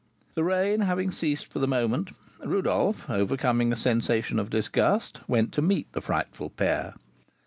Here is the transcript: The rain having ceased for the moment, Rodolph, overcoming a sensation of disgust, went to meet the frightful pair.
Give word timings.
The 0.33 0.43
rain 0.43 0.79
having 0.79 1.11
ceased 1.11 1.45
for 1.53 1.59
the 1.59 1.67
moment, 1.67 2.09
Rodolph, 2.43 3.07
overcoming 3.07 3.71
a 3.71 3.77
sensation 3.77 4.39
of 4.39 4.49
disgust, 4.49 5.19
went 5.27 5.51
to 5.53 5.61
meet 5.61 5.91
the 5.93 6.01
frightful 6.01 6.49
pair. 6.49 6.95